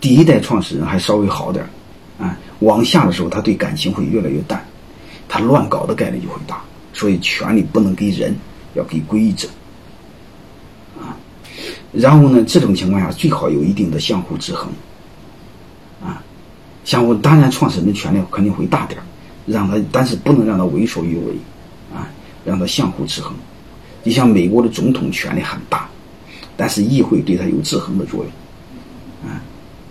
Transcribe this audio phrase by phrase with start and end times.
[0.00, 1.64] 第一代创始人还稍微好点
[2.18, 4.64] 儿，啊，往下的时候他对感情会越来越淡，
[5.28, 6.62] 他乱搞的概率就会大。
[6.92, 8.34] 所以权力不能给人，
[8.74, 9.46] 要给规则，
[10.98, 11.16] 啊，
[11.92, 14.68] 然后呢，这种情况下最好有一定的相互制衡，
[16.02, 16.20] 啊，
[16.84, 19.04] 相互当然创始人的权力肯定会大点儿，
[19.46, 21.32] 让他但是不能让他为所欲为，
[21.94, 22.10] 啊，
[22.44, 23.32] 让他相互制衡。
[24.02, 25.88] 你像美国的总统权力很大，
[26.56, 29.40] 但是议会对他有制衡的作用，啊，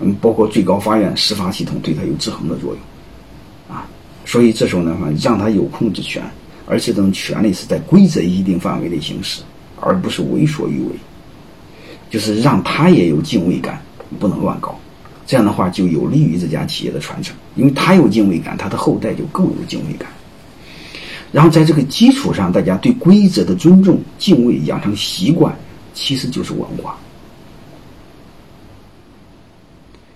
[0.00, 3.86] 嗯，包括最高法院司法系统对他有制衡的作用，啊，
[4.24, 6.22] 所以这时候呢，让他有控制权。
[6.66, 9.42] 而且这种权利是在规则一定范围内行使，
[9.80, 10.92] 而不是为所欲为，
[12.08, 13.82] 就是让他也有敬畏感，
[14.20, 14.78] 不能乱搞。
[15.26, 20.08] 这样的话就有利于这家企业的传承，因为他有敬畏感，他的后代就更有敬畏感。
[21.32, 25.52] 然后在这个基础上，大家对规则的尊重、敬畏养成习惯，
[25.92, 26.96] 其实就是文化。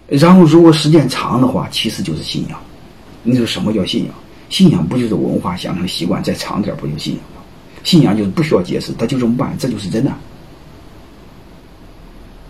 [0.09, 2.59] 然后如果时间长的话，其实就是信仰。
[3.23, 4.15] 你说什么叫信仰？
[4.51, 7.43] 信仰不就是文化形成习惯，再长点不就信仰吗？
[7.83, 10.11] 信仰就是不需要解释，他就这么办，这就是真的。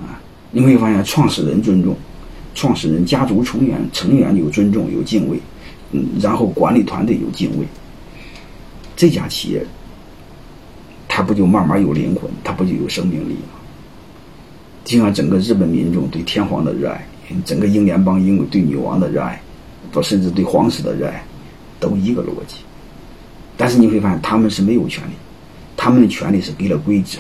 [0.01, 1.97] 啊，你会发现创始人尊重，
[2.55, 5.39] 创始人家族成员成员有尊重有敬畏，
[5.93, 7.67] 嗯，然后管理团队有敬畏，
[8.97, 9.65] 这家企业，
[11.09, 13.61] 它不就慢慢有灵魂，它不就有生命力吗？
[14.85, 17.09] 就像整个日本民众对天皇的热爱，
[17.45, 19.41] 整个英联邦因为对女王的热爱，
[19.93, 21.25] 到甚至对皇室的热爱。
[21.81, 22.61] 都一个逻辑，
[23.59, 25.13] 但是你会发现他们是没有权利，
[25.77, 27.19] 他们的权利是给了规则，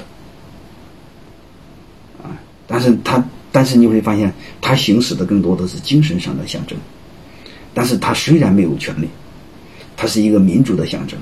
[2.23, 2.33] 啊，
[2.67, 6.79] 但是他，但是你会发现他行使的更多的是精神上的象征，
[7.75, 9.07] 但是他虽然没有权利，
[9.99, 11.19] 他是一个民主的象征，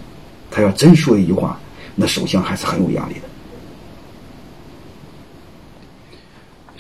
[0.49, 1.59] 他要真说一句话，
[1.97, 3.32] 那首相还是很有压力的。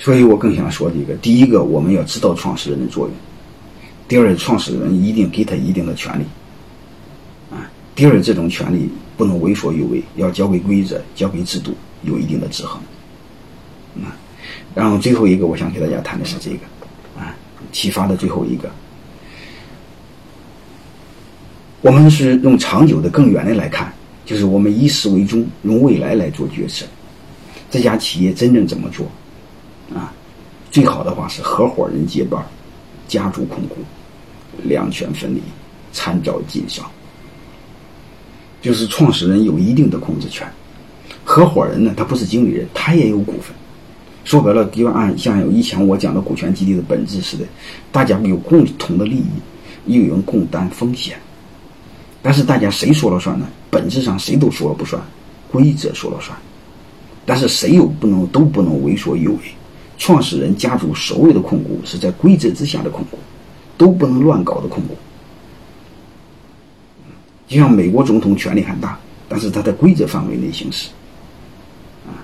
[0.02, 3.14] 所以我更想说这个，第一个我们要知道创始人的作用，
[4.08, 6.24] 第二，创始人一定给他一定的权利。
[7.52, 11.72] 啊第二，这种权利不能为所欲为，要交给规则，交给制度，
[12.02, 12.82] 有一定的制衡。
[14.02, 14.10] 啊，
[14.74, 17.32] 然后最后一个，我想给大家谈的是这个，啊，
[17.70, 18.68] 启发的最后一个，
[21.80, 23.92] 我们是用长久的、更远的来看，
[24.26, 26.84] 就是我们以始为终，用未来来做决策。
[27.70, 29.06] 这家企业真正怎么做？
[29.94, 30.12] 啊，
[30.70, 32.44] 最好的话是合伙人接班，
[33.08, 33.76] 家族控股，
[34.62, 35.40] 两权分离，
[35.92, 36.84] 参照经商。
[38.60, 40.46] 就是创始人有一定的控制权，
[41.24, 43.54] 合伙人呢，他不是经理人，他也有股份。
[44.24, 47.44] 说白了，就按像有以前我讲的股权激励的本质似的，
[47.90, 49.26] 大家有共同的利益，
[49.86, 51.18] 又有人共担风险。
[52.22, 53.48] 但是大家谁说了算呢？
[53.68, 55.02] 本质上谁都说了不算，
[55.50, 56.38] 规则说了算。
[57.26, 59.38] 但是谁又不能都不能为所欲为？
[60.02, 63.16] 创始人家族所有的控股是在规则之下的控股，
[63.78, 64.96] 都不能乱搞的控股。
[67.46, 68.98] 就像美国总统权力很大，
[69.28, 70.88] 但是他在规则范围内行使，
[72.04, 72.18] 啊，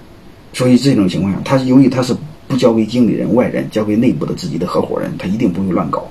[0.53, 2.13] 所以这种情况下，他由于他是
[2.49, 6.11] 不交给经理人、外人，交给内部的自己的合伙人，他一定不会乱搞，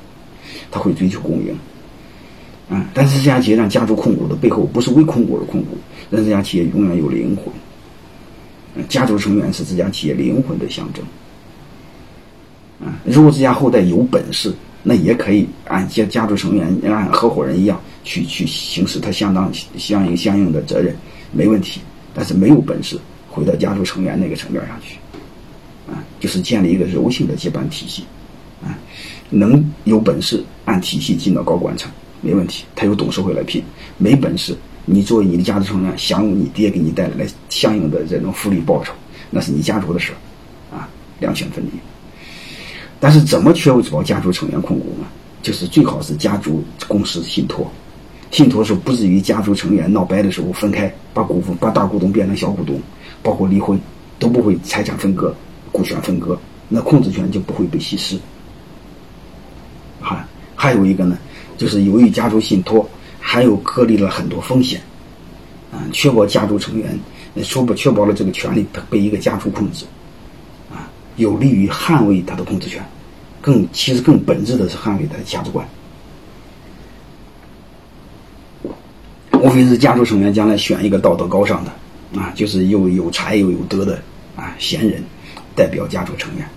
[0.72, 1.54] 他会追求共赢，
[2.70, 5.78] 啊，但是这家企业让家族控股的背后不是为控股而控股，
[6.10, 11.04] 让这家企业永远有灵魂，家族成员是这家企业灵魂的象征，
[12.84, 14.54] 啊，如果这家后代有本事。
[14.84, 20.96] 那也可以按家家族成员按合伙人一样去去行使他相当相应相应的责任，
[21.34, 21.82] 没问题。
[22.14, 22.98] 但是没有本事
[23.30, 24.98] 回到家族成员那个层面上去，
[25.92, 28.06] 啊，就是建立一个柔性的接班体系，
[28.64, 28.80] 啊，
[29.30, 33.62] 能有本事按体系进到高管层没问题，他有董事会来聘。
[33.98, 34.56] 没本事，
[34.86, 38.94] 你作为你的家族成员享有你爹给你带来的相应的这种福利报酬，
[39.30, 40.14] 那是你家族的事，
[40.72, 40.88] 啊，
[41.20, 41.72] 两权分离。
[43.00, 45.06] 但是怎么确保家族成员控股呢？
[45.44, 47.72] 就是最好是家族公司信托，
[48.32, 52.82] 信托是不至于家族成员闹掰的时候分开，把股份把大股东变成小股东，
[53.22, 53.80] 包括离婚
[54.20, 55.34] 都不会财产分割、
[55.72, 56.38] 股权分割，
[56.68, 58.18] 那控制权就不会被稀释。
[60.02, 61.18] 还还有一个呢，
[61.56, 62.90] 就是由于家族信托，
[63.20, 64.82] 还有隔离了很多风险，
[65.72, 67.00] 啊，确保家族成员
[67.44, 69.86] 说不确保了这个权利被一个家族控制。
[71.18, 72.86] 有利于捍卫他的控制权，
[73.42, 75.68] 更其实更本质的是捍卫他的价值观。
[79.34, 81.72] 无非是家族成员将来选一个道德高尚的
[82.20, 84.02] 啊，就是又有才又有德的
[84.36, 85.04] 啊贤人，
[85.56, 86.48] 代表家族成员，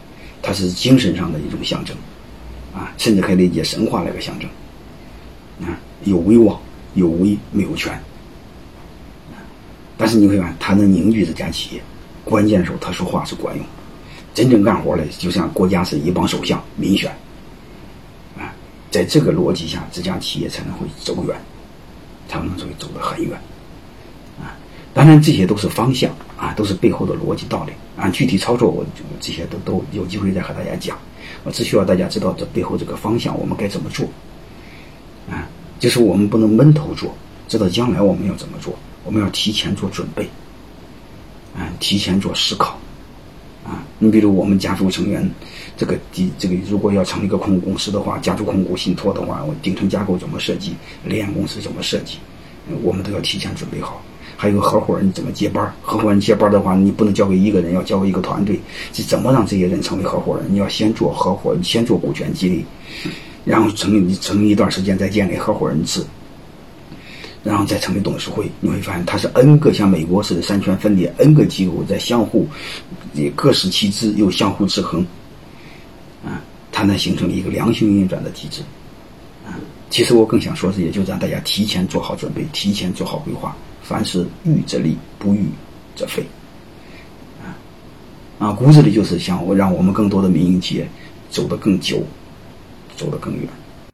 [0.42, 1.96] 他是精神上的一种象征
[2.74, 4.48] 啊，甚至可以理解神话那个象征
[5.66, 6.58] 啊，有威望
[6.94, 7.98] 有威没有权，
[9.96, 11.82] 但是你会看他能凝聚这家企业，
[12.24, 13.64] 关键时候他说话是管用。
[14.34, 17.10] 真正干活的，就像国家是一帮首相民选，
[18.38, 18.54] 啊，
[18.90, 21.36] 在这个逻辑下，这家企业才能会走远，
[22.28, 23.32] 才能会走得很远，
[24.40, 24.54] 啊，
[24.94, 27.72] 当然这些都是方向啊，都是背后的逻辑道理。
[27.96, 28.82] 啊，具体操作我
[29.20, 30.96] 这些都都有机会再和大家讲，
[31.44, 34.08] 我只需要大家知道这背后这个方向我们该怎么做，
[35.28, 35.46] 啊，
[35.78, 37.14] 就是我们不能闷头做，
[37.46, 38.74] 知道将来我们要怎么做，
[39.04, 40.24] 我们要提前做准备，
[41.54, 42.78] 啊，提前做思考。
[44.02, 45.31] 你比如我们家族成员，
[45.76, 50.75] 这个第这个如果要成立一个控股公司的话，家族控股信托的话，我顶层架构怎么设计，
[51.05, 52.17] 离岸公司怎么设计，
[52.82, 54.02] 我们都要提前准备好。
[54.38, 55.70] 还有合伙人怎么接班？
[55.82, 58.58] 合伙人接班的话，你不能交给一个人，要交给一个团队。
[58.94, 60.47] 是怎么让这些人成为合伙人？
[60.50, 62.64] 你要先做合伙，先做股权激励，
[63.44, 66.02] 然后成立成立一段时间再建立合伙人制。
[67.43, 72.47] 然后再成立董事会，你会发现它是 N 个像美国似的三权分立，N 个机构在相互
[73.12, 75.04] 也各司其职又相互制衡，
[76.24, 76.40] 啊，
[76.70, 78.62] 它能形成一个良性运转的机制，
[79.46, 79.58] 啊，
[79.90, 85.44] 其实我更想说的，也就让大家提前做好准备，提前做好规划，凡是预则立，不预
[85.96, 86.24] 则废，
[87.42, 87.58] 啊，
[88.38, 90.88] 啊，骨子里就是想让我们更多的民营企业
[91.30, 92.02] 走得更久，
[92.96, 93.48] 走得更远。